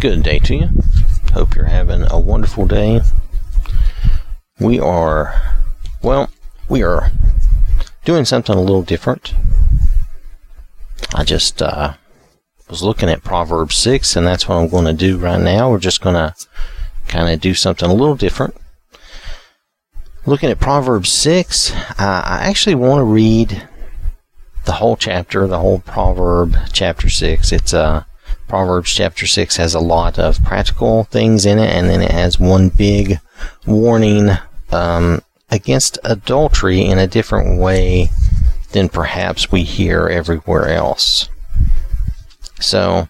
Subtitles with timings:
[0.00, 0.68] Good day to you.
[1.34, 3.02] Hope you're having a wonderful day.
[4.58, 5.54] We are,
[6.02, 6.30] well,
[6.70, 7.12] we are
[8.06, 9.34] doing something a little different.
[11.14, 11.96] I just uh,
[12.70, 15.70] was looking at Proverbs 6, and that's what I'm going to do right now.
[15.70, 16.34] We're just going to
[17.06, 18.56] kind of do something a little different.
[20.24, 23.68] Looking at Proverbs 6, uh, I actually want to read
[24.64, 27.52] the whole chapter, the whole proverb, chapter 6.
[27.52, 28.04] It's uh,
[28.50, 32.40] Proverbs chapter 6 has a lot of practical things in it, and then it has
[32.40, 33.20] one big
[33.64, 34.30] warning
[34.72, 38.10] um, against adultery in a different way
[38.72, 41.28] than perhaps we hear everywhere else.
[42.58, 43.08] So,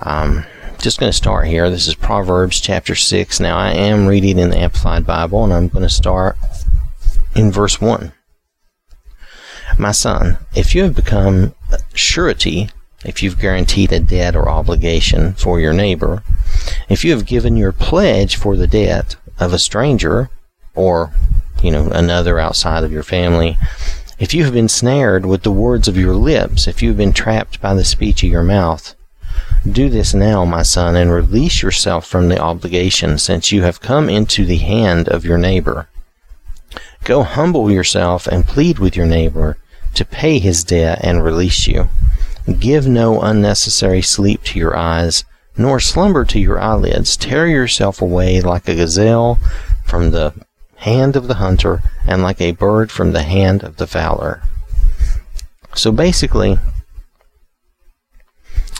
[0.00, 0.44] um,
[0.78, 1.70] just going to start here.
[1.70, 3.38] This is Proverbs chapter 6.
[3.38, 6.36] Now, I am reading in the Amplified Bible, and I'm going to start
[7.36, 8.12] in verse 1.
[9.78, 11.54] My son, if you have become
[11.94, 12.70] surety,
[13.06, 16.22] if you've guaranteed a debt or obligation for your neighbor,
[16.88, 20.28] if you have given your pledge for the debt of a stranger
[20.74, 21.12] or,
[21.62, 23.56] you know, another outside of your family,
[24.18, 27.12] if you have been snared with the words of your lips, if you have been
[27.12, 28.94] trapped by the speech of your mouth,
[29.70, 34.08] do this now, my son, and release yourself from the obligation, since you have come
[34.08, 35.88] into the hand of your neighbor.
[37.04, 39.58] Go humble yourself and plead with your neighbor
[39.94, 41.88] to pay his debt and release you.
[42.52, 45.24] Give no unnecessary sleep to your eyes,
[45.56, 47.16] nor slumber to your eyelids.
[47.16, 49.38] Tear yourself away like a gazelle
[49.84, 50.32] from the
[50.76, 54.42] hand of the hunter, and like a bird from the hand of the fowler.
[55.74, 56.58] So basically,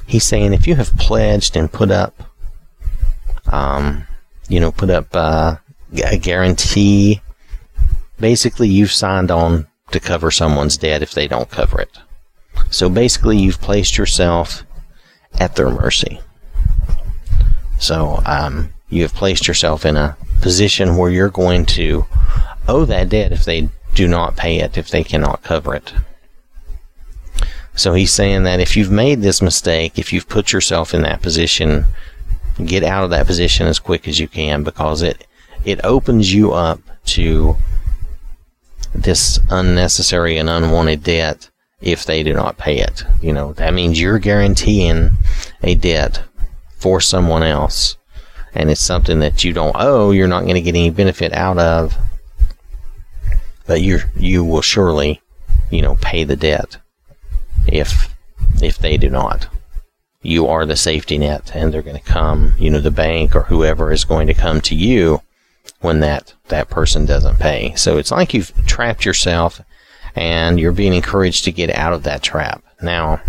[0.06, 2.14] he's saying if you have pledged and put up,
[3.46, 4.06] um,
[4.48, 5.56] you know, put up uh,
[6.04, 7.20] a guarantee,
[8.20, 11.98] basically you've signed on to cover someone's debt if they don't cover it.
[12.70, 14.64] So basically, you've placed yourself
[15.38, 16.20] at their mercy.
[17.78, 22.06] So um, you have placed yourself in a position where you're going to
[22.68, 25.92] owe that debt if they do not pay it, if they cannot cover it.
[27.74, 31.20] So he's saying that if you've made this mistake, if you've put yourself in that
[31.20, 31.84] position,
[32.64, 35.26] get out of that position as quick as you can because it
[35.64, 37.56] it opens you up to
[38.94, 41.50] this unnecessary and unwanted debt
[41.86, 43.04] if they do not pay it.
[43.22, 45.10] You know, that means you're guaranteeing
[45.62, 46.20] a debt
[46.76, 47.96] for someone else.
[48.54, 51.58] And it's something that you don't owe, you're not going to get any benefit out
[51.58, 51.96] of,
[53.66, 55.20] but you you will surely,
[55.70, 56.78] you know, pay the debt
[57.68, 58.12] if
[58.60, 59.46] if they do not.
[60.22, 63.42] You are the safety net and they're going to come, you know, the bank or
[63.42, 65.20] whoever is going to come to you
[65.80, 67.74] when that that person doesn't pay.
[67.76, 69.60] So it's like you've trapped yourself
[70.16, 72.64] and you're being encouraged to get out of that trap.
[72.82, 73.20] Now,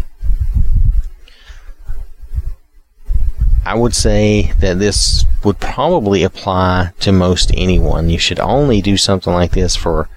[3.66, 8.10] I would say that this would probably apply to most anyone.
[8.10, 10.08] You should only do something like this for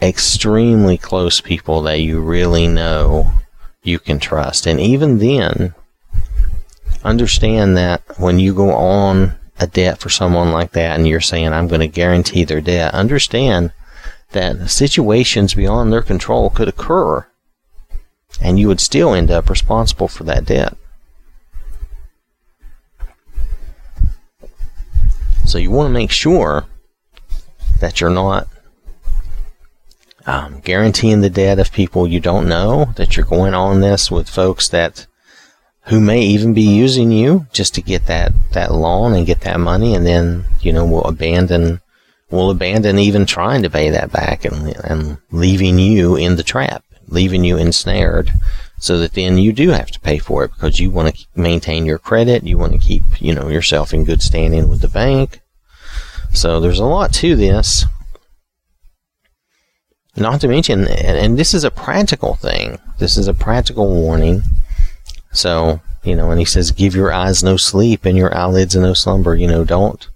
[0.00, 3.32] extremely close people that you really know
[3.82, 4.66] you can trust.
[4.66, 5.74] And even then,
[7.02, 11.52] understand that when you go on a debt for someone like that and you're saying,
[11.52, 13.72] I'm going to guarantee their debt, understand
[14.34, 17.26] that situations beyond their control could occur
[18.40, 20.76] and you would still end up responsible for that debt.
[25.46, 26.66] So you want to make sure
[27.80, 28.48] that you're not
[30.26, 34.28] um, guaranteeing the debt of people you don't know, that you're going on this with
[34.28, 35.06] folks that
[35.86, 39.60] who may even be using you just to get that, that loan and get that
[39.60, 41.80] money and then, you know, will abandon
[42.34, 46.84] will abandon even trying to pay that back and, and leaving you in the trap,
[47.08, 48.30] leaving you ensnared
[48.78, 51.86] so that then you do have to pay for it because you want to maintain
[51.86, 52.44] your credit.
[52.44, 55.40] You want to keep, you know, yourself in good standing with the bank.
[56.32, 57.86] So there's a lot to this.
[60.16, 62.78] Not to mention, and this is a practical thing.
[62.98, 64.42] This is a practical warning.
[65.32, 68.94] So, you know, and he says, give your eyes no sleep and your eyelids no
[68.94, 69.34] slumber.
[69.34, 70.06] You know, don't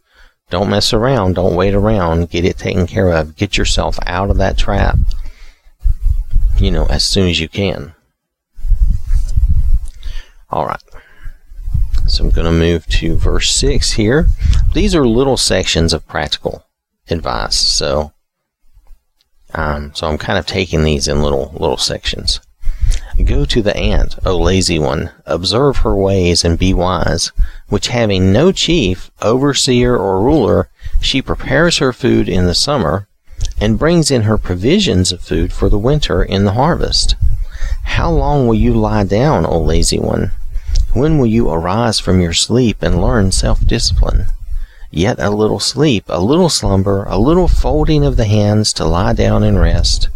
[0.50, 1.34] don't mess around.
[1.34, 2.30] Don't wait around.
[2.30, 3.36] Get it taken care of.
[3.36, 4.96] Get yourself out of that trap,
[6.56, 7.94] you know, as soon as you can.
[10.50, 10.82] All right.
[12.06, 14.26] So I'm going to move to verse 6 here.
[14.72, 16.64] These are little sections of practical
[17.10, 17.56] advice.
[17.56, 18.12] So,
[19.52, 22.40] um, so I'm kind of taking these in little, little sections.
[23.24, 27.32] Go to the ant, O lazy one, observe her ways and be wise,
[27.68, 30.68] which having no chief, overseer, or ruler,
[31.00, 33.06] she prepares her food in the summer,
[33.60, 37.16] and brings in her provisions of food for the winter in the harvest.
[37.84, 40.30] How long will you lie down, O lazy one?
[40.94, 44.26] When will you arise from your sleep and learn self discipline?
[44.90, 49.12] Yet a little sleep, a little slumber, a little folding of the hands to lie
[49.12, 50.08] down and rest.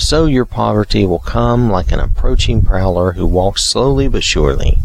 [0.00, 4.78] So your poverty will come like an approaching prowler who walks slowly but surely,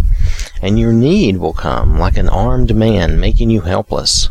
[0.61, 4.29] and your need will come like an armed man making you helpless.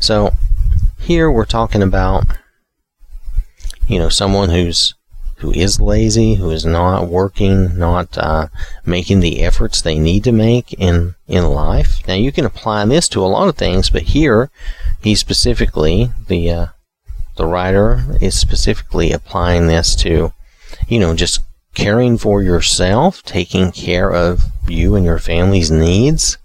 [0.00, 0.32] So
[0.98, 2.24] here we're talking about,
[3.86, 4.94] you know, someone who's
[5.36, 8.48] who is lazy, who is not working, not uh,
[8.86, 12.00] making the efforts they need to make in in life.
[12.08, 14.50] Now you can apply this to a lot of things, but here
[15.02, 16.66] he specifically the uh,
[17.38, 20.32] the writer is specifically applying this to,
[20.88, 21.40] you know, just
[21.72, 26.36] caring for yourself, taking care of you and your family's needs.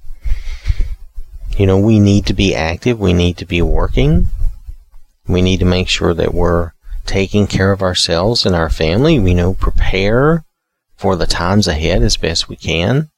[1.57, 3.00] You know, we need to be active.
[3.00, 4.28] We need to be working.
[5.28, 6.74] We need to make sure that we're
[7.06, 9.19] taking care of ourselves and our family.
[9.19, 10.46] We know prepare
[10.96, 13.10] for the times ahead as best we can.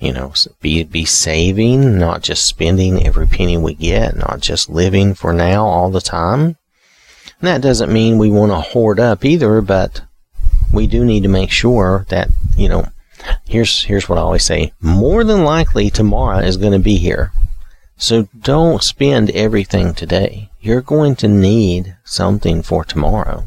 [0.00, 5.14] You know, be be saving, not just spending every penny we get, not just living
[5.14, 6.56] for now all the time.
[7.42, 10.02] That doesn't mean we want to hoard up either, but
[10.72, 12.86] we do need to make sure that, you know,
[13.44, 17.32] here's here's what I always say, more than likely tomorrow is going to be here.
[17.96, 20.50] So don't spend everything today.
[20.60, 23.44] You're going to need something for tomorrow.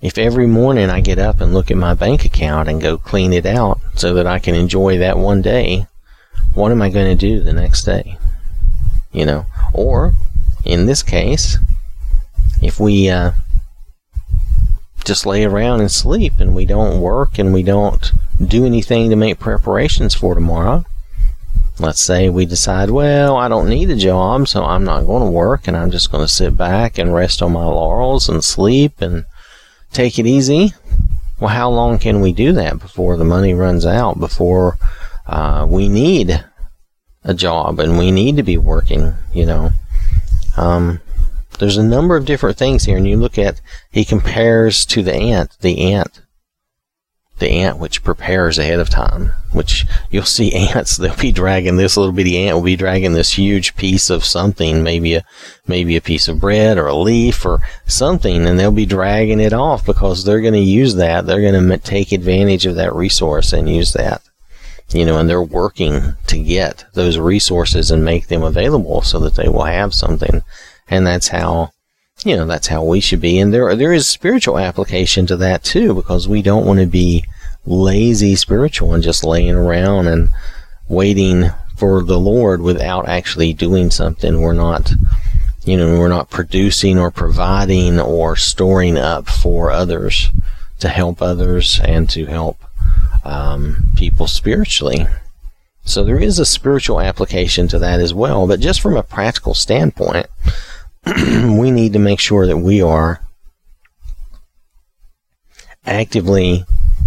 [0.00, 3.32] If every morning I get up and look at my bank account and go clean
[3.32, 5.86] it out so that I can enjoy that one day,
[6.54, 8.18] what am I going to do the next day?
[9.12, 10.14] You know, or
[10.64, 11.56] in this case,
[12.62, 13.32] if we uh,
[15.04, 18.12] just lay around and sleep and we don't work and we don't
[18.44, 20.84] do anything to make preparations for tomorrow,
[21.80, 25.30] Let's say we decide, well, I don't need a job, so I'm not going to
[25.30, 29.00] work and I'm just going to sit back and rest on my laurels and sleep
[29.00, 29.24] and
[29.92, 30.72] take it easy.
[31.38, 34.76] Well, how long can we do that before the money runs out, before
[35.26, 36.44] uh, we need
[37.22, 39.70] a job and we need to be working, you know?
[40.56, 41.00] Um,
[41.58, 43.60] there's a number of different things here, and you look at,
[43.90, 45.56] he compares to the ant.
[45.60, 46.22] The ant
[47.38, 51.96] the ant which prepares ahead of time, which you'll see ants, they'll be dragging this
[51.96, 55.24] little bitty ant will be dragging this huge piece of something, maybe a,
[55.66, 59.52] maybe a piece of bread or a leaf or something, and they'll be dragging it
[59.52, 61.26] off because they're going to use that.
[61.26, 64.22] They're going to take advantage of that resource and use that.
[64.90, 69.34] You know, and they're working to get those resources and make them available so that
[69.34, 70.42] they will have something.
[70.88, 71.72] And that's how
[72.24, 73.38] you know that's how we should be.
[73.38, 77.24] And there there is spiritual application to that too because we don't want to be
[77.66, 80.30] lazy spiritual and just laying around and
[80.88, 84.40] waiting for the lord without actually doing something.
[84.40, 84.92] We're not
[85.64, 90.30] you know we're not producing or providing or storing up for others
[90.80, 92.58] to help others and to help
[93.24, 95.06] um, people spiritually.
[95.84, 98.46] So there is a spiritual application to that as well.
[98.46, 100.26] But just from a practical standpoint
[101.58, 103.22] we need to make sure that we are
[105.86, 106.64] actively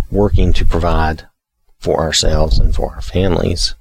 [0.09, 1.27] working to provide
[1.79, 3.75] for ourselves and for our families.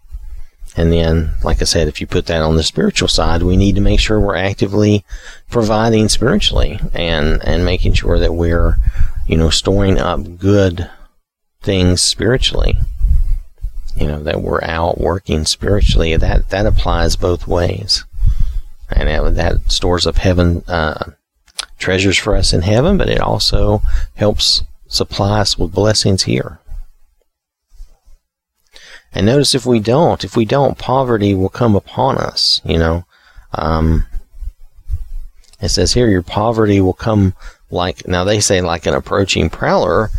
[0.77, 3.75] And then, like I said, if you put that on the spiritual side, we need
[3.75, 5.05] to make sure we're actively
[5.51, 8.77] providing spiritually and, and making sure that we're,
[9.27, 10.89] you know, storing up good
[11.63, 12.77] things spiritually.
[13.97, 16.17] You know, that we're out working spiritually.
[16.17, 18.05] That, that applies both ways
[18.93, 21.13] and that stores up heaven uh,
[21.79, 23.83] treasures for us in heaven, but it also
[24.15, 26.59] helps supply us with blessings here.
[29.13, 32.61] And notice if we don't, if we don't, poverty will come upon us.
[32.65, 33.05] You know,
[33.53, 34.07] um,
[35.61, 37.35] it says here, your poverty will come
[37.71, 40.11] like now they say like an approaching prowler,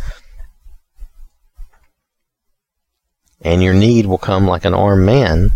[3.40, 5.52] and your need will come like an armed man.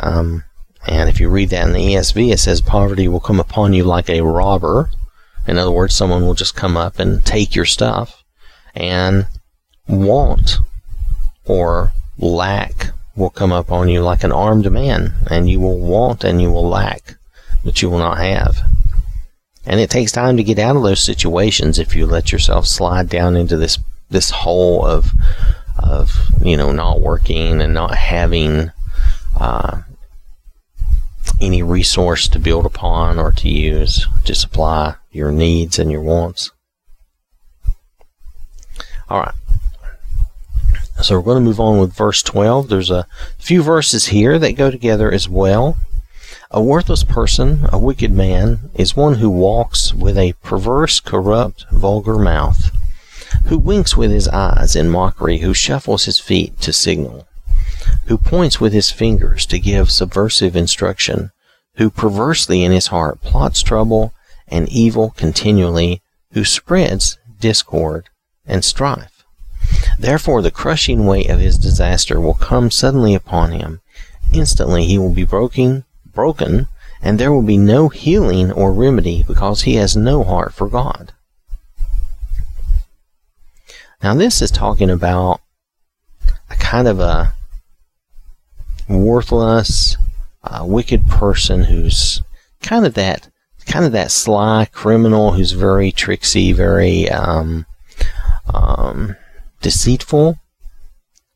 [0.00, 0.44] Um,
[0.86, 3.84] and if you read that in the ESV, it says poverty will come upon you
[3.84, 4.90] like a robber.
[5.46, 8.22] In other words, someone will just come up and take your stuff.
[8.74, 9.26] And
[9.86, 10.58] want
[11.44, 16.24] or lack will come up on you like an armed man, and you will want
[16.24, 17.16] and you will lack,
[17.64, 18.58] but you will not have.
[19.64, 23.08] And it takes time to get out of those situations if you let yourself slide
[23.08, 23.78] down into this
[24.10, 25.12] this hole of
[25.78, 26.12] of
[26.42, 28.70] you know not working and not having
[29.38, 29.82] uh,
[31.42, 36.50] any resource to build upon or to use to supply your needs and your wants.
[39.10, 39.34] All right.
[41.02, 42.68] So we're going to move on with verse 12.
[42.68, 43.06] There's a
[43.38, 45.76] few verses here that go together as well.
[46.50, 52.18] A worthless person, a wicked man, is one who walks with a perverse, corrupt, vulgar
[52.18, 52.70] mouth.
[53.46, 57.26] who winks with his eyes in mockery, who shuffles his feet to signal,
[58.06, 61.30] who points with his fingers to give subversive instruction,
[61.76, 64.12] who perversely in his heart plots trouble
[64.48, 68.08] and evil continually, who spreads discord
[68.46, 69.24] and strife.
[69.98, 73.80] Therefore the crushing weight of his disaster will come suddenly upon him.
[74.32, 76.68] Instantly he will be broken, broken,
[77.00, 81.12] and there will be no healing or remedy because he has no heart for God.
[84.02, 85.40] Now this is talking about
[86.50, 87.34] a kind of a
[88.88, 89.96] worthless,
[90.44, 92.20] uh, wicked person who's
[92.60, 93.28] kind of that
[93.66, 97.66] kind of that sly criminal who's very tricksy, very um,
[98.52, 99.16] um,
[99.60, 100.38] deceitful.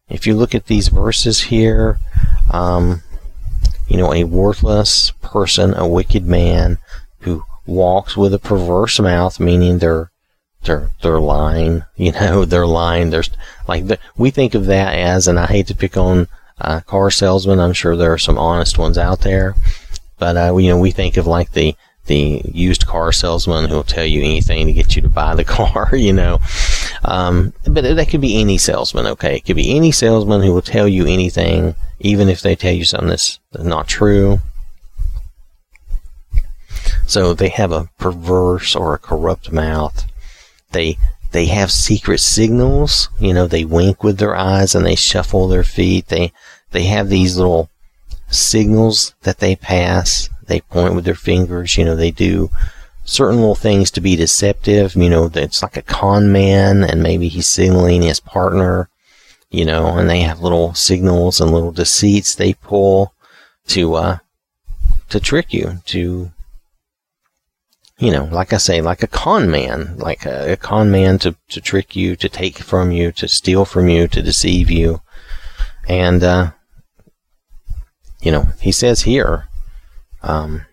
[0.09, 1.99] If you look at these verses here,
[2.51, 3.03] um,
[3.89, 6.79] you know, a worthless person, a wicked man
[7.21, 10.11] who walks with a perverse mouth, meaning they're
[10.65, 11.85] they're they're lying.
[11.97, 13.09] You know, they're lying.
[13.11, 13.31] There's
[13.67, 16.29] like the, we think of that as, and I hate to pick on
[16.61, 17.61] uh, car salesmen.
[17.61, 19.55] I'm sure there are some honest ones out there,
[20.19, 21.75] but uh, you know, we think of like the
[22.07, 25.91] the used car salesman who'll tell you anything to get you to buy the car.
[25.95, 26.41] You know,
[27.05, 29.07] um, but that could be any salesman.
[29.07, 32.73] Okay, it could be any salesman who will tell you anything, even if they tell
[32.73, 34.41] you something that's not true.
[37.07, 40.07] So they have a perverse or a corrupt mouth
[40.77, 40.99] they
[41.33, 43.09] they have secret signals.
[43.19, 46.09] You know, they wink with their eyes and they shuffle their feet.
[46.09, 46.33] They
[46.71, 47.71] they have these little
[48.29, 50.29] signals that they pass.
[50.47, 51.77] They point with their fingers.
[51.77, 52.51] You know, they do
[53.05, 54.95] certain little things to be deceptive.
[54.95, 58.89] You know, it's like a con man, and maybe he's signaling his partner.
[59.51, 63.15] You know, and they have little signals and little deceits they pull
[63.69, 64.19] to uh,
[65.09, 66.33] to trick you, to
[67.99, 71.35] you know, like I say, like a con man, like a, a, con man to,
[71.49, 75.01] to trick you, to take from you, to steal from you, to deceive you.
[75.89, 76.51] And, uh,
[78.27, 79.49] you know, he says here,
[80.23, 80.67] um,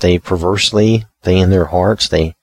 [0.00, 2.34] they perversely, they in their hearts, they,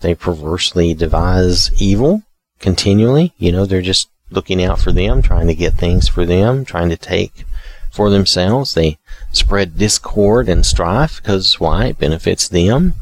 [0.00, 2.22] they perversely devise evil
[2.58, 3.32] continually.
[3.38, 6.88] You know, they're just looking out for them, trying to get things for them, trying
[6.88, 7.44] to take
[7.92, 8.74] for themselves.
[8.74, 8.98] They
[9.32, 11.86] spread discord and strife because why?
[11.86, 12.94] It benefits them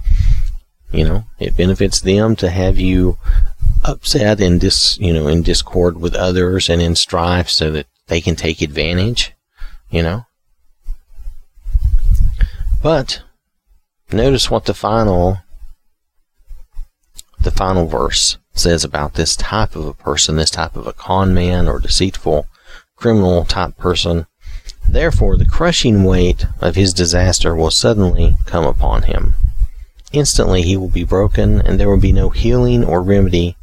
[0.93, 3.19] you know, it benefits them to have you
[3.85, 8.21] upset and dis, you know, in discord with others and in strife so that they
[8.21, 9.33] can take advantage,
[9.91, 10.25] you know.
[12.83, 13.23] But
[14.12, 15.38] notice what the final
[17.40, 21.35] the final verse says about this type of a person, this type of a con
[21.35, 22.47] man or deceitful
[22.97, 24.26] criminal type person.
[24.88, 29.35] Therefore, the crushing weight of his disaster will suddenly come upon him.
[30.12, 33.56] Instantly he will be broken, and there will be no healing or remedy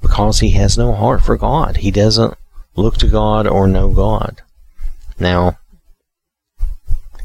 [0.00, 1.78] because he has no heart for God.
[1.78, 2.36] He doesn't
[2.76, 4.42] look to God or know God.
[5.18, 5.58] Now,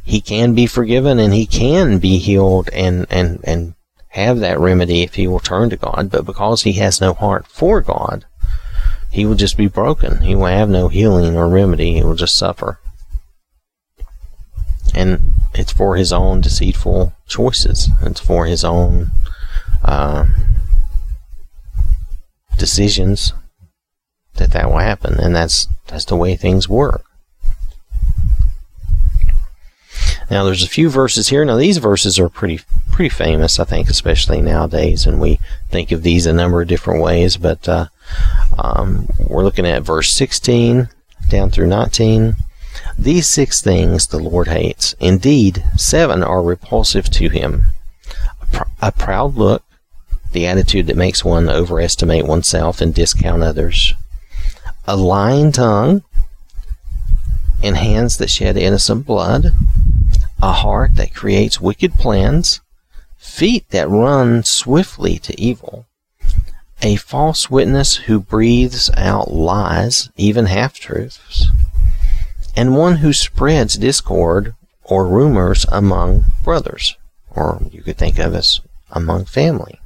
[0.06, 3.74] he can be forgiven and he can be healed and, and, and
[4.10, 7.48] have that remedy if he will turn to God, but because he has no heart
[7.48, 8.26] for God,
[9.10, 10.22] he will just be broken.
[10.22, 11.94] He will have no healing or remedy.
[11.94, 12.80] He will just suffer.
[14.94, 17.90] And it's for his own deceitful choices.
[18.02, 19.12] It's for his own
[19.84, 20.26] uh,
[22.58, 23.34] decisions
[24.36, 27.05] that that will happen, and that's that's the way things work.
[30.29, 31.46] Now, there's a few verses here.
[31.46, 35.39] Now, these verses are pretty pretty famous, I think, especially nowadays, and we
[35.70, 37.38] think of these a number of different ways.
[37.38, 37.88] But uh,
[38.58, 40.89] um, we're looking at verse 16
[41.29, 42.36] down through 19.
[42.98, 44.94] These six things the Lord hates.
[45.00, 47.65] Indeed, seven are repulsive to him
[48.41, 49.63] a, pr- a proud look,
[50.32, 53.94] the attitude that makes one overestimate oneself and discount others,
[54.86, 56.03] a lying tongue,
[57.63, 59.51] and hands that shed innocent blood,
[60.42, 62.62] a heart that creates wicked plans,
[63.18, 65.86] feet that run swiftly to evil,
[66.82, 71.50] a false witness who breathes out lies, even half truths
[72.56, 76.96] and one who spreads discord or rumors among brothers,
[77.32, 78.62] or you could think of as
[78.92, 79.80] among family.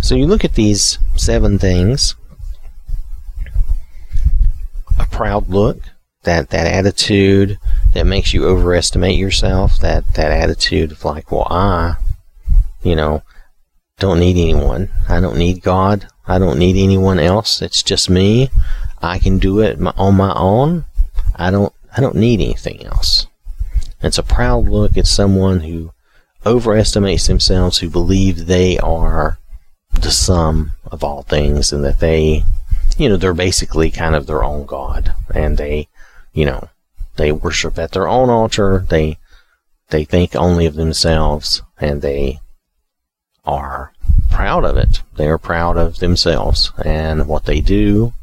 [0.00, 2.16] So you look at these seven things
[4.98, 5.80] a proud look,
[6.24, 7.58] that, that attitude
[7.92, 11.96] that makes you overestimate yourself, that, that attitude of like, well, I,
[12.82, 13.22] you know,
[13.98, 14.90] don't need anyone.
[15.08, 16.08] I don't need God.
[16.26, 17.62] I don't need anyone else.
[17.62, 18.50] It's just me.
[19.00, 20.84] I can do it on my own.
[21.34, 23.26] I don't I don't need anything else.
[24.00, 25.92] It's a proud look at someone who
[26.46, 29.38] overestimates themselves, who believe they are
[29.92, 32.44] the sum of all things and that they,
[32.96, 35.88] you know, they're basically kind of their own God and they,
[36.32, 36.68] you know,
[37.16, 38.86] they worship at their own altar.
[38.88, 39.18] They,
[39.90, 42.40] they think only of themselves and they
[43.44, 43.92] are
[44.30, 45.02] proud of it.
[45.16, 48.14] They are proud of themselves and what they do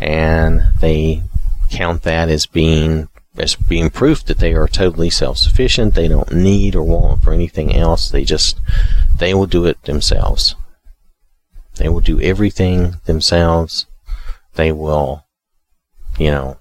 [0.00, 1.22] and they
[1.70, 5.94] count that as being as being proof that they are totally self-sufficient.
[5.94, 8.10] They don't need or want for anything else.
[8.10, 8.58] They just
[9.18, 10.54] they will do it themselves.
[11.76, 13.86] They will do everything themselves.
[14.54, 15.24] They will,
[16.18, 16.58] you know,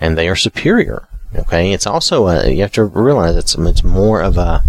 [0.00, 1.08] and they are superior.
[1.36, 4.62] Okay, it's also a, you have to realize it's it's more of a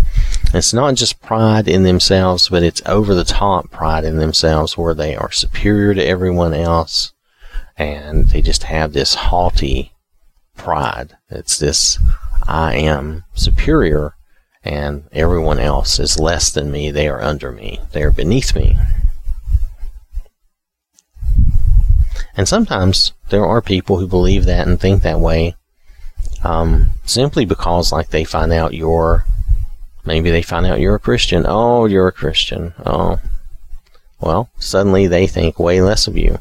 [0.54, 4.94] it's not just pride in themselves, but it's over the top pride in themselves where
[4.94, 7.14] they are superior to everyone else
[7.78, 9.94] and they just have this haughty
[10.56, 11.18] pride.
[11.30, 12.00] It's this
[12.48, 14.16] I am superior
[14.64, 16.90] and everyone else is less than me.
[16.90, 17.82] They are under me.
[17.92, 18.76] They are beneath me.
[22.36, 25.56] And sometimes there are people who believe that and think that way
[26.44, 29.26] um, simply because, like, they find out you're,
[30.06, 31.46] maybe they find out you're a Christian.
[31.48, 32.74] Oh, you're a Christian.
[32.86, 33.20] Oh,
[34.20, 36.38] well, suddenly they think way less of you.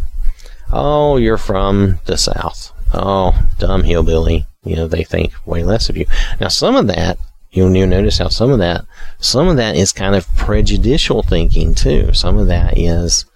[0.71, 2.73] Oh, you're from the South.
[2.93, 4.47] Oh, dumb hillbilly.
[4.63, 6.07] You know, they think way less of you.
[6.41, 7.19] Now, some of that,
[7.51, 8.85] you'll, you'll notice how some of that,
[9.19, 12.13] some of that is kind of prejudicial thinking too.
[12.13, 13.27] Some of that is,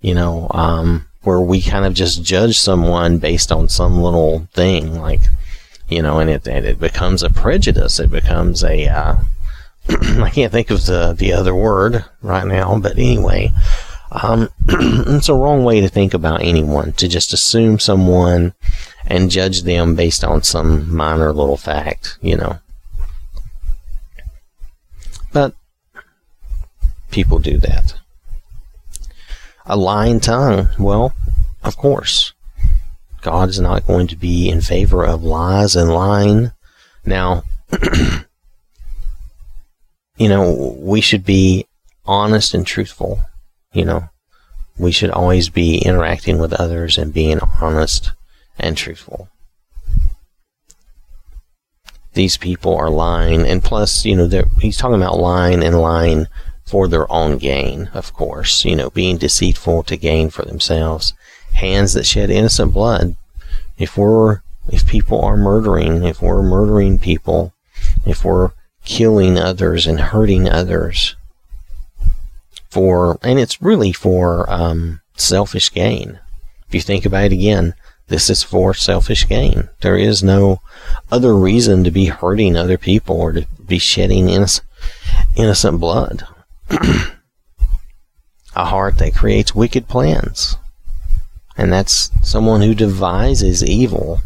[0.00, 5.00] you know, um, where we kind of just judge someone based on some little thing,
[5.00, 5.22] like,
[5.88, 7.98] you know, and it, and it becomes a prejudice.
[7.98, 9.16] It becomes a, uh,
[9.88, 13.52] I can't think of the, the other word right now, but anyway,
[14.12, 18.54] um, it's a wrong way to think about anyone, to just assume someone
[19.04, 22.60] and judge them based on some minor little fact, you know.
[25.32, 25.54] But
[27.10, 27.94] people do that.
[29.66, 30.68] A lying tongue.
[30.78, 31.12] Well,
[31.62, 32.32] of course.
[33.20, 36.52] God is not going to be in favor of lies and lying.
[37.04, 37.42] Now,
[40.16, 41.66] you know, we should be
[42.04, 43.22] honest and truthful.
[43.72, 44.08] You know,
[44.78, 48.12] we should always be interacting with others and being honest
[48.58, 49.28] and truthful.
[52.14, 54.28] These people are lying, and plus, you know,
[54.60, 56.28] he's talking about lying and lying
[56.66, 61.14] for their own gain, of course, you know, being deceitful to gain for themselves.
[61.54, 63.16] Hands that shed innocent blood.
[63.78, 67.54] If we're, if people are murdering, if we're murdering people,
[68.04, 68.50] if we're
[68.84, 71.14] killing others and hurting others
[72.68, 76.18] for, and it's really for um, selfish gain.
[76.68, 77.74] If you think about it again,
[78.08, 79.68] this is for selfish gain.
[79.80, 80.60] There is no
[81.10, 84.66] other reason to be hurting other people or to be shedding innocent,
[85.36, 86.26] innocent blood.
[86.70, 90.56] A heart that creates wicked plans.
[91.56, 94.20] And that's someone who devises evil.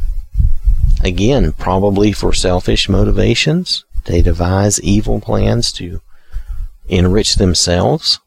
[1.03, 3.85] Again, probably for selfish motivations.
[4.07, 6.01] They devise evil plans to
[6.89, 8.19] enrich themselves.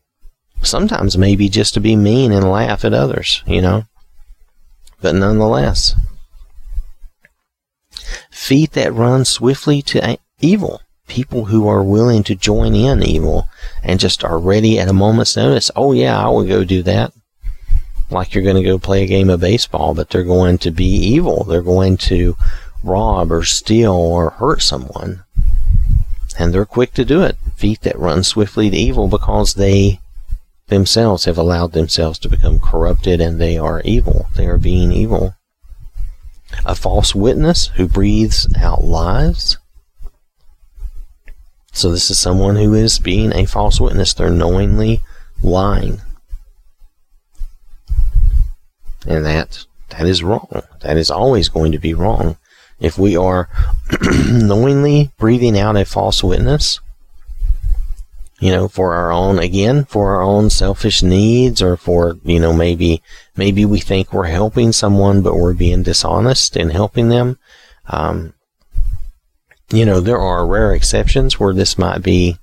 [0.61, 3.83] Sometimes maybe just to be mean and laugh at others, you know.
[5.01, 5.95] But nonetheless.
[8.31, 10.81] Feet that run swiftly to evil
[11.13, 13.47] people who are willing to join in evil
[13.83, 15.69] and just are ready at a moment's notice.
[15.75, 17.13] Oh, yeah, I will go do that.
[18.09, 20.85] Like you're going to go play a game of baseball, but they're going to be
[20.85, 21.43] evil.
[21.43, 22.35] They're going to
[22.83, 25.23] rob or steal or hurt someone.
[26.39, 27.37] And they're quick to do it.
[27.55, 29.99] Feet that run swiftly to evil because they
[30.69, 34.29] themselves have allowed themselves to become corrupted and they are evil.
[34.35, 35.35] They are being evil.
[36.65, 39.57] A false witness who breathes out lies
[41.73, 44.13] so this is someone who is being a false witness.
[44.13, 45.01] They're knowingly
[45.41, 46.01] lying.
[49.07, 50.61] And that that is wrong.
[50.81, 52.37] That is always going to be wrong.
[52.79, 53.49] If we are
[54.27, 56.79] knowingly breathing out a false witness,
[58.39, 62.53] you know, for our own again, for our own selfish needs or for, you know,
[62.53, 63.01] maybe
[63.35, 67.39] maybe we think we're helping someone but we're being dishonest in helping them.
[67.87, 68.33] Um,
[69.71, 72.37] you know, there are rare exceptions where this might be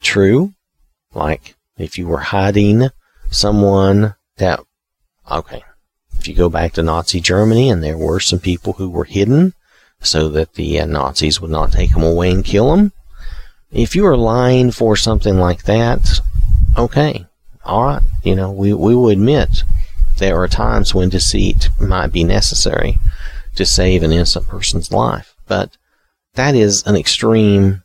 [0.00, 0.52] true.
[1.14, 2.88] Like if you were hiding
[3.30, 4.60] someone that,
[5.30, 5.64] okay,
[6.18, 9.54] if you go back to Nazi Germany and there were some people who were hidden
[10.00, 12.92] so that the uh, Nazis would not take them away and kill them.
[13.70, 16.20] If you are lying for something like that,
[16.76, 17.26] okay,
[17.64, 19.64] all right, you know, we, we will admit
[20.18, 22.98] there are times when deceit might be necessary
[23.54, 25.34] to save an innocent person's life.
[25.46, 25.76] But
[26.34, 27.82] that is an extreme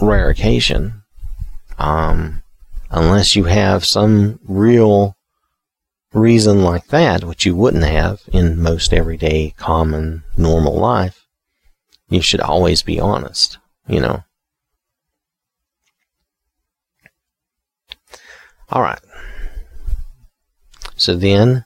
[0.00, 1.02] rare occasion.
[1.78, 2.42] Um,
[2.90, 5.16] unless you have some real
[6.12, 11.26] reason like that, which you wouldn't have in most everyday, common, normal life,
[12.08, 14.22] you should always be honest, you know.
[18.70, 19.00] All right.
[20.96, 21.64] So then,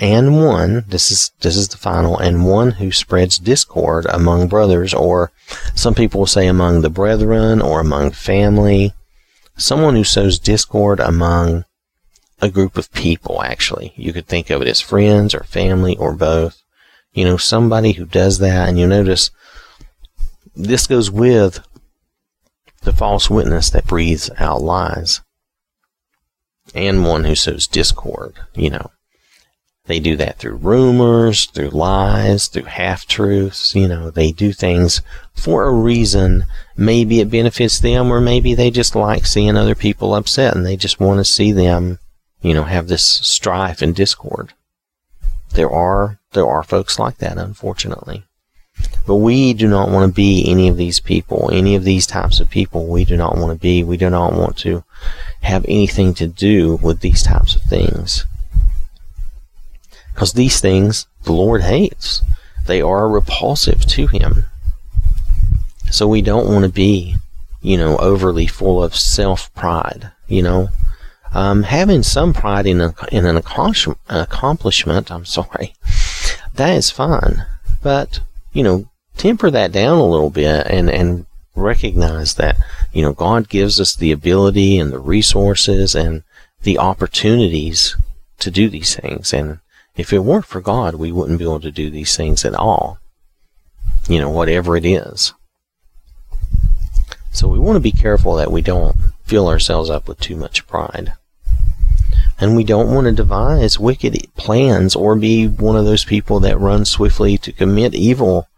[0.00, 4.94] and one, this is, this is the final, and one who spreads discord among brothers,
[4.94, 5.32] or
[5.74, 8.92] some people will say among the brethren, or among family.
[9.56, 11.64] Someone who sows discord among
[12.40, 13.92] a group of people, actually.
[13.96, 16.62] You could think of it as friends or family or both.
[17.12, 19.30] You know, somebody who does that, and you notice
[20.54, 21.66] this goes with
[22.82, 25.20] the false witness that breathes out lies
[26.74, 28.90] and one who sows discord, you know.
[29.86, 33.74] They do that through rumors, through lies, through half truths.
[33.74, 35.00] You know, they do things
[35.32, 36.44] for a reason.
[36.76, 40.76] Maybe it benefits them, or maybe they just like seeing other people upset and they
[40.76, 42.00] just want to see them,
[42.42, 44.54] you know, have this strife and discord.
[45.54, 48.24] There are, there are folks like that, unfortunately.
[49.06, 52.40] But we do not want to be any of these people, any of these types
[52.40, 52.86] of people.
[52.86, 53.82] We do not want to be.
[53.82, 54.84] We do not want to
[55.42, 58.26] have anything to do with these types of things.
[60.16, 62.22] Because these things the Lord hates.
[62.64, 64.44] They are repulsive to Him.
[65.90, 67.16] So we don't want to be,
[67.60, 70.70] you know, overly full of self pride, you know.
[71.34, 75.74] Um, having some pride in, a, in an accomplishment, I'm sorry,
[76.54, 77.44] that is fine.
[77.82, 78.20] But,
[78.54, 82.56] you know, temper that down a little bit and, and recognize that,
[82.90, 86.22] you know, God gives us the ability and the resources and
[86.62, 87.96] the opportunities
[88.38, 89.34] to do these things.
[89.34, 89.58] And
[89.96, 92.98] if it weren't for God, we wouldn't be able to do these things at all.
[94.08, 95.32] You know, whatever it is.
[97.32, 100.66] So we want to be careful that we don't fill ourselves up with too much
[100.66, 101.14] pride.
[102.38, 106.60] And we don't want to devise wicked plans or be one of those people that
[106.60, 108.48] run swiftly to commit evil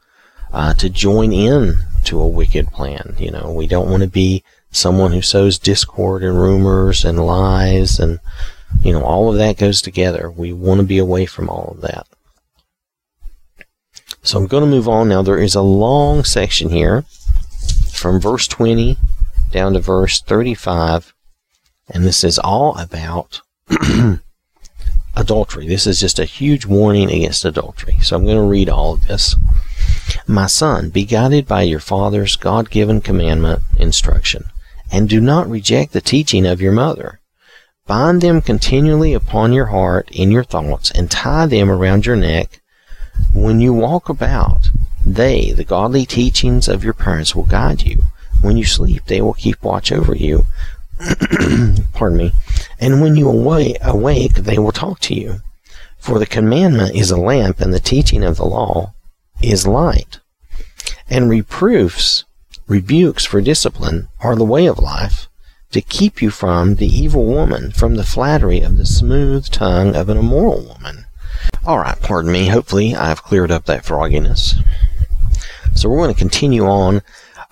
[0.53, 3.15] uh, to join in to a wicked plan.
[3.19, 8.01] You know, we don't want to be someone who sows discord and rumors and lies
[8.01, 8.19] and,
[8.83, 10.31] you know, all of that goes together.
[10.31, 12.07] We want to be away from all of that.
[14.23, 15.23] So I'm going to move on now.
[15.23, 17.05] There is a long section here
[17.93, 18.97] from verse 20
[19.51, 21.15] down to verse 35,
[21.89, 23.41] and this is all about
[25.17, 25.67] adultery.
[25.67, 27.99] This is just a huge warning against adultery.
[28.03, 29.35] So I'm going to read all of this.
[30.27, 34.45] My son, be guided by your father's God given commandment instruction,
[34.93, 37.21] and do not reject the teaching of your mother.
[37.89, 42.61] Bind them continually upon your heart in your thoughts, and tie them around your neck
[43.33, 44.69] when you walk about.
[45.07, 48.03] They, the godly teachings of your parents, will guide you.
[48.43, 50.45] When you sleep, they will keep watch over you.
[51.95, 52.33] Pardon me.
[52.79, 55.41] And when you awake, they will talk to you.
[55.99, 58.93] For the commandment is a lamp, and the teaching of the law
[59.41, 60.21] is light.
[61.09, 62.25] And reproofs,
[62.67, 65.28] rebukes for discipline are the way of life
[65.73, 70.09] to keep you from the evil woman, from the flattery of the smooth tongue of
[70.09, 71.05] an immoral woman.
[71.65, 72.49] All right, pardon me.
[72.49, 74.55] Hopefully, I've cleared up that frogginess.
[75.75, 77.03] So we're going to continue on.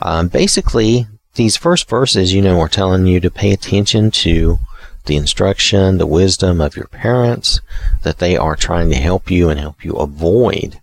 [0.00, 4.58] Um, basically, these first verses, you know, are telling you to pay attention to
[5.04, 7.60] the instruction, the wisdom of your parents,
[8.02, 10.80] that they are trying to help you and help you avoid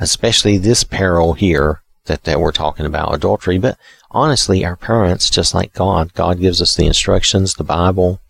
[0.00, 3.58] especially this peril here that, that we're talking about, adultery.
[3.58, 3.78] But
[4.10, 8.20] honestly, our parents, just like God, God gives us the instructions, the Bible,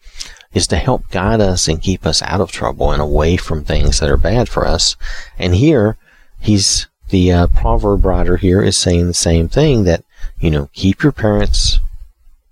[0.53, 4.01] is to help guide us and keep us out of trouble and away from things
[4.01, 4.97] that are bad for us.
[5.39, 5.97] And here,
[6.41, 10.05] he's, the uh, proverb writer here is saying the same thing that,
[10.39, 11.79] you know, keep your parents,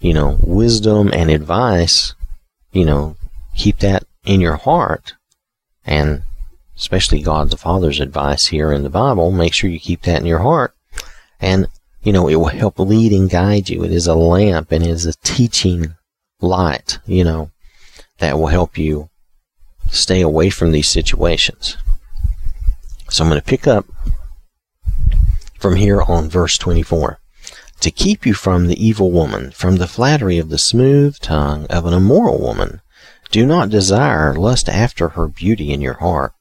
[0.00, 2.14] you know, wisdom and advice,
[2.72, 3.16] you know,
[3.56, 5.14] keep that in your heart
[5.84, 6.22] and
[6.76, 10.26] especially God the Father's advice here in the Bible, make sure you keep that in
[10.26, 10.74] your heart.
[11.40, 11.66] And,
[12.08, 13.84] you know, it will help lead and guide you.
[13.84, 15.94] It is a lamp and it is a teaching
[16.40, 17.50] light, you know,
[18.16, 19.10] that will help you
[19.90, 21.76] stay away from these situations.
[23.10, 23.84] So I'm going to pick up
[25.58, 27.20] from here on verse 24.
[27.80, 31.84] To keep you from the evil woman, from the flattery of the smooth tongue of
[31.84, 32.80] an immoral woman,
[33.30, 36.32] do not desire lust after her beauty in your heart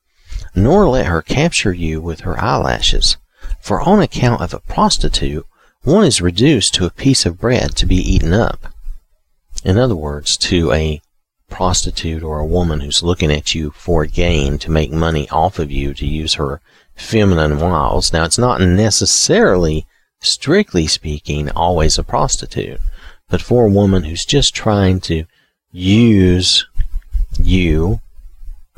[0.56, 3.18] nor let her capture you with her eyelashes.
[3.60, 5.46] For on account of a prostitute,
[5.88, 8.74] one is reduced to a piece of bread to be eaten up.
[9.64, 11.02] In other words, to a
[11.50, 15.72] prostitute or a woman who's looking at you for gain to make money off of
[15.72, 16.60] you to use her
[16.94, 18.12] feminine wiles.
[18.12, 19.86] Now, it's not necessarily,
[20.20, 22.82] strictly speaking, always a prostitute,
[23.30, 25.24] but for a woman who's just trying to
[25.72, 26.68] use
[27.40, 28.02] you.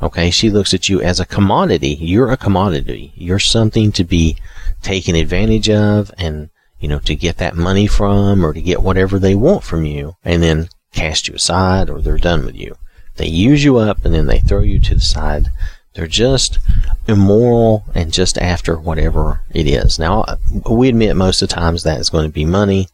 [0.00, 1.98] Okay, she looks at you as a commodity.
[2.00, 3.12] You're a commodity.
[3.16, 4.36] You're something to be
[4.80, 9.18] taken advantage of and, you know, to get that money from or to get whatever
[9.18, 12.76] they want from you and then cast you aside or they're done with you.
[13.16, 15.48] They use you up and then they throw you to the side.
[15.94, 16.58] They're just
[17.06, 19.98] immoral and just after whatever it is.
[19.98, 20.24] Now,
[20.70, 22.88] we admit most of the times that is going to be money.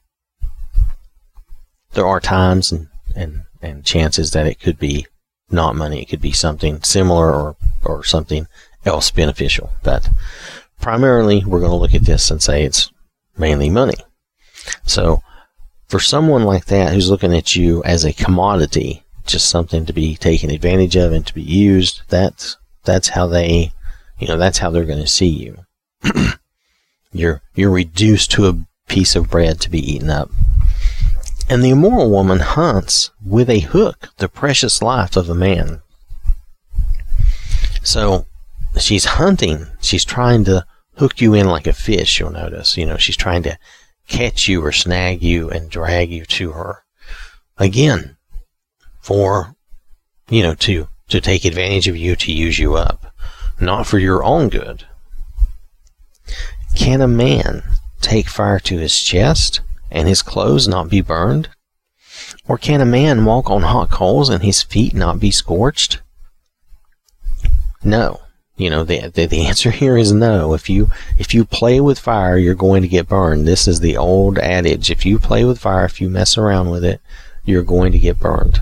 [1.93, 5.07] There are times and, and, and chances that it could be
[5.51, 6.03] not money.
[6.03, 8.47] It could be something similar or, or something
[8.85, 9.71] else beneficial.
[9.83, 10.09] But
[10.81, 12.91] primarily, we're going to look at this and say it's
[13.39, 13.97] mainly money.
[14.85, 15.23] So,
[15.89, 20.17] for someone like that who's looking at you as a commodity, just something to be
[20.17, 23.73] taken advantage of and to be used, that's that's how they,
[24.19, 25.59] you know, that's how they're going to see you.
[27.13, 30.31] you're you're reduced to a piece of bread to be eaten up.
[31.49, 35.81] And the immoral woman hunts with a hook the precious life of a man.
[37.83, 38.27] So
[38.79, 39.67] she's hunting.
[39.81, 42.77] She's trying to hook you in like a fish, you'll notice.
[42.77, 43.59] You know, she's trying to
[44.09, 46.85] catch you or snag you and drag you to her.
[47.59, 48.17] Again,
[49.01, 49.55] for,
[50.29, 53.15] you know, to, to take advantage of you, to use you up,
[53.61, 54.85] not for your own good.
[56.75, 57.63] Can a man
[58.01, 61.49] take fire to his chest and his clothes not be burned?
[62.49, 66.01] Or can a man walk on hot coals and his feet not be scorched?
[67.83, 68.21] No.
[68.57, 70.55] You know, the, the, the answer here is no.
[70.55, 73.47] If you, if you play with fire, you're going to get burned.
[73.47, 74.91] This is the old adage.
[74.91, 77.01] If you play with fire, if you mess around with it,
[77.45, 78.61] you're going to get burned.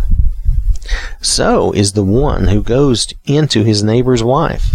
[1.23, 4.75] So is the one who goes into his neighbor's wife.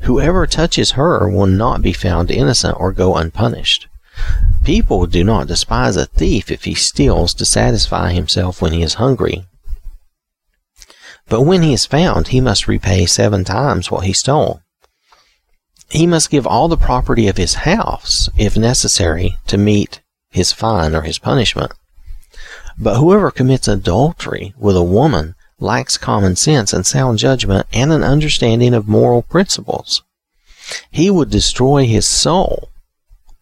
[0.00, 3.86] Whoever touches her will not be found innocent or go unpunished.
[4.64, 8.94] People do not despise a thief if he steals to satisfy himself when he is
[8.94, 9.46] hungry.
[11.28, 14.62] But when he is found, he must repay seven times what he stole.
[15.90, 20.94] He must give all the property of his house, if necessary, to meet his fine
[20.94, 21.72] or his punishment.
[22.78, 28.02] But whoever commits adultery with a woman lacks common sense and sound judgment and an
[28.02, 30.02] understanding of moral principles.
[30.90, 32.70] He would destroy his soul.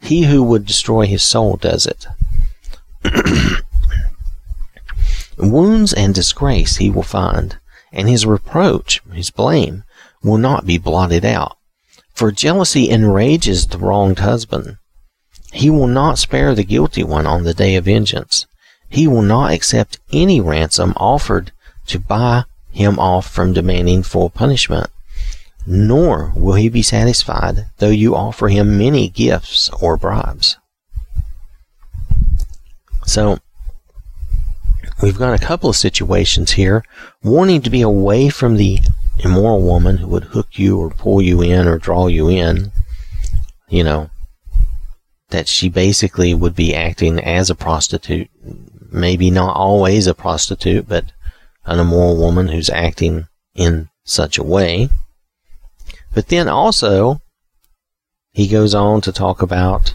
[0.00, 2.06] He who would destroy his soul does it.
[5.38, 7.58] Wounds and disgrace he will find,
[7.92, 9.84] and his reproach, his blame,
[10.22, 11.56] will not be blotted out.
[12.14, 14.76] For jealousy enrages the wronged husband.
[15.52, 18.46] He will not spare the guilty one on the day of vengeance.
[18.88, 21.52] He will not accept any ransom offered
[21.86, 24.90] to buy him off from demanding full punishment.
[25.66, 30.56] Nor will he be satisfied though you offer him many gifts or bribes.
[33.06, 33.38] So,
[35.02, 36.84] we've got a couple of situations here
[37.22, 38.78] wanting to be away from the
[39.18, 42.72] immoral woman who would hook you or pull you in or draw you in.
[43.68, 44.10] You know,
[45.30, 48.28] that she basically would be acting as a prostitute.
[48.90, 51.12] Maybe not always a prostitute, but
[51.64, 54.88] an immoral woman who's acting in such a way.
[56.12, 57.20] But then also,
[58.32, 59.94] he goes on to talk about,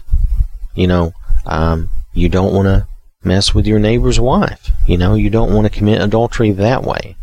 [0.74, 1.12] you know,
[1.44, 2.86] um, you don't want to
[3.26, 4.70] mess with your neighbor's wife.
[4.86, 7.16] You know, you don't want to commit adultery that way.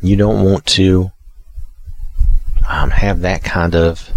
[0.00, 1.10] You don't want to
[2.68, 4.10] um, have that kind of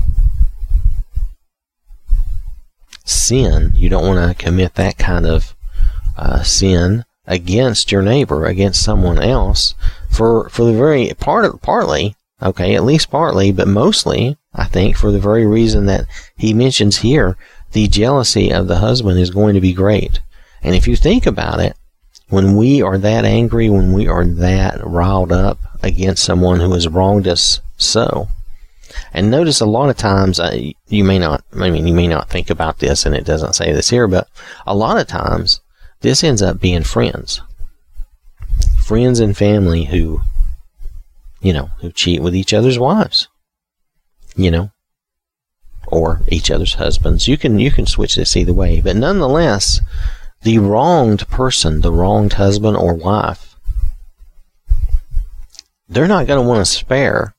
[3.05, 3.71] sin.
[3.73, 5.55] You don't want to commit that kind of
[6.17, 9.75] uh, sin against your neighbor, against someone else,
[10.11, 15.11] for for the very part partly, okay, at least partly, but mostly, I think, for
[15.11, 17.37] the very reason that he mentions here,
[17.71, 20.19] the jealousy of the husband is going to be great.
[20.63, 21.75] And if you think about it,
[22.29, 26.87] when we are that angry, when we are that riled up against someone who has
[26.87, 28.29] wronged us so,
[29.13, 30.55] and notice a lot of times uh,
[30.87, 33.71] you may not, I mean, you may not think about this, and it doesn't say
[33.71, 34.27] this here, but
[34.65, 35.61] a lot of times
[36.01, 37.41] this ends up being friends.
[38.83, 40.21] Friends and family who,
[41.41, 43.27] you know, who cheat with each other's wives.
[44.35, 44.71] You know,
[45.87, 47.27] or each other's husbands.
[47.27, 49.79] You can you can switch this either way, but nonetheless,
[50.43, 53.55] the wronged person, the wronged husband or wife,
[55.87, 57.35] they're not going to want to spare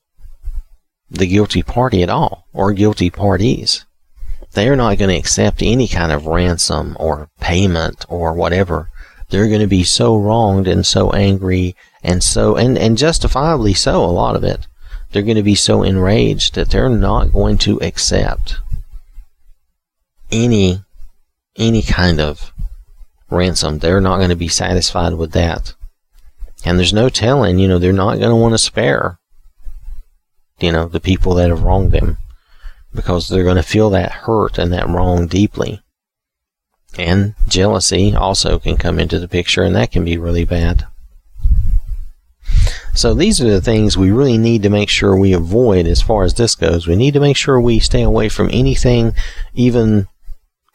[1.09, 3.85] the guilty party at all or guilty parties
[4.55, 8.89] they're not going to accept any kind of ransom or payment or whatever.
[9.29, 14.03] They're going to be so wronged and so angry and so, and, and justifiably so,
[14.03, 14.67] a lot of it.
[15.11, 18.57] They're going to be so enraged that they're not going to accept
[20.31, 20.81] any,
[21.57, 22.53] any kind of
[23.29, 23.79] ransom.
[23.79, 25.73] They're not going to be satisfied with that.
[26.63, 29.19] And there's no telling, you know, they're not going to want to spare,
[30.59, 32.17] you know, the people that have wronged them
[32.93, 35.81] because they're going to feel that hurt and that wrong deeply.
[36.97, 40.87] And jealousy also can come into the picture, and that can be really bad.
[42.93, 46.23] So these are the things we really need to make sure we avoid as far
[46.23, 46.87] as this goes.
[46.87, 49.13] We need to make sure we stay away from anything
[49.53, 50.07] even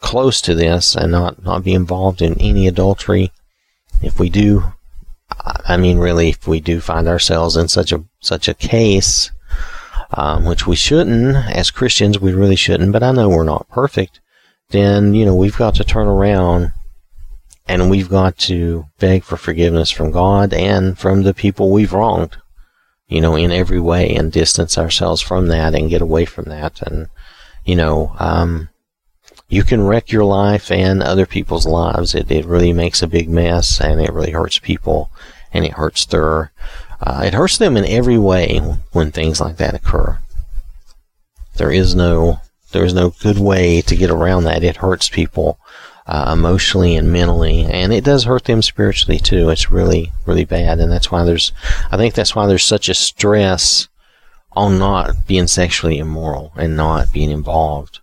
[0.01, 3.31] close to this and not, not be involved in any adultery.
[4.01, 4.73] If we do,
[5.45, 9.31] I mean, really, if we do find ourselves in such a, such a case,
[10.13, 14.19] um, which we shouldn't, as Christians, we really shouldn't, but I know we're not perfect,
[14.69, 16.73] then, you know, we've got to turn around
[17.67, 22.37] and we've got to beg for forgiveness from God and from the people we've wronged,
[23.07, 26.81] you know, in every way and distance ourselves from that and get away from that.
[26.81, 27.07] And,
[27.63, 28.69] you know, um,
[29.51, 32.15] you can wreck your life and other people's lives.
[32.15, 35.11] It, it really makes a big mess and it really hurts people
[35.53, 36.53] and it hurts their,
[37.01, 38.59] uh, it hurts them in every way
[38.93, 40.19] when things like that occur.
[41.57, 42.39] There is no,
[42.71, 44.63] there is no good way to get around that.
[44.63, 45.59] It hurts people
[46.07, 49.49] uh, emotionally and mentally, and it does hurt them spiritually too.
[49.49, 51.51] It's really, really bad, and that's why there's,
[51.91, 53.89] I think that's why there's such a stress
[54.53, 58.00] on not being sexually immoral and not being involved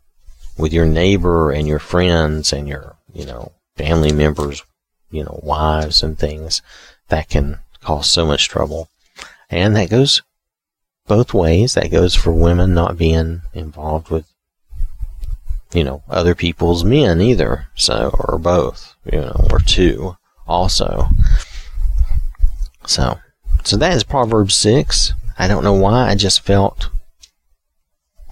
[0.58, 4.62] with your neighbor and your friends and your, you know, family members,
[5.10, 6.62] you know, wives and things
[7.08, 8.88] that can cause so much trouble.
[9.48, 10.22] And that goes
[11.06, 11.74] both ways.
[11.74, 14.26] That goes for women not being involved with
[15.72, 17.68] you know, other people's men either.
[17.74, 20.16] So, or both, you know, or two
[20.46, 21.08] also.
[22.86, 23.18] So,
[23.64, 25.12] so that is Proverbs 6.
[25.38, 26.88] I don't know why, I just felt,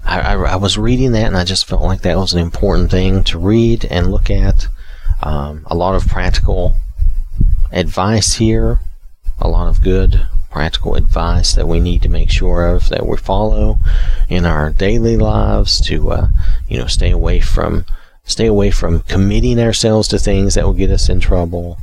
[0.06, 2.90] I, I, I was reading that and I just felt like that was an important
[2.90, 4.68] thing to read and look at.
[5.22, 6.76] Um, a lot of practical
[7.72, 8.80] advice here,
[9.38, 13.16] a lot of good practical advice that we need to make sure of that we
[13.16, 13.78] follow
[14.28, 16.28] in our daily lives to uh,
[16.66, 17.84] you know stay away from
[18.24, 21.76] stay away from committing ourselves to things that will get us in trouble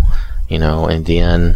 [0.50, 1.56] you know and then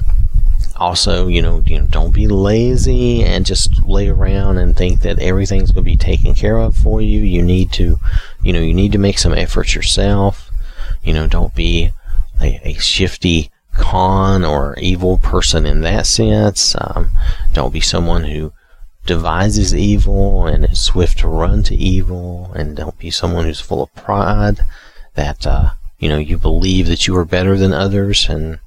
[0.78, 5.20] also you know you know don't be lazy and just lay around and think that
[5.20, 7.22] everything's going to be taken care of for you.
[7.22, 8.00] You need to
[8.43, 10.52] you know you need to make some effort yourself.
[11.04, 11.91] You know don't be
[12.41, 16.76] a, a shifty con or evil person in that sense.
[16.80, 17.10] Um,
[17.54, 18.54] don't be someone who
[19.06, 23.84] devises evil and is swift to run to evil, and don't be someone who's full
[23.84, 24.60] of pride
[25.15, 28.60] that uh, you know you believe that you are better than others, and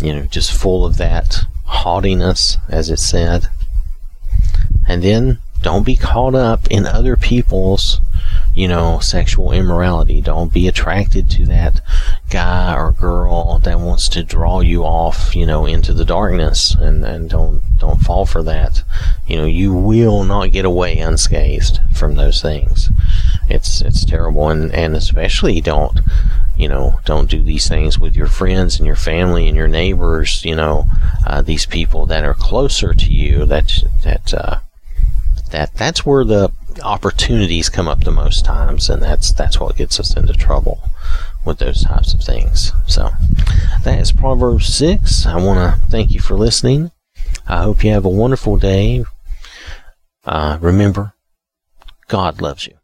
[0.00, 3.48] you know just full of that haughtiness, as it said.
[4.86, 8.00] And then don't be caught up in other people's
[8.54, 10.20] you know, sexual immorality.
[10.20, 11.80] Don't be attracted to that
[12.30, 17.04] guy or girl that wants to draw you off, you know, into the darkness and,
[17.04, 18.82] and don't don't fall for that.
[19.26, 22.90] You know, you will not get away unscathed from those things.
[23.48, 26.00] It's it's terrible and, and especially don't
[26.56, 30.44] you know, don't do these things with your friends and your family and your neighbors,
[30.44, 30.86] you know,
[31.26, 34.58] uh, these people that are closer to you that that uh,
[35.50, 36.52] that that's where the
[36.82, 40.80] opportunities come up the most times, and that's that's what gets us into trouble
[41.44, 42.72] with those types of things.
[42.86, 43.10] So
[43.82, 45.26] that is Proverbs six.
[45.26, 46.92] I want to thank you for listening.
[47.48, 49.04] I hope you have a wonderful day.
[50.24, 51.14] Uh, remember,
[52.06, 52.74] God loves you.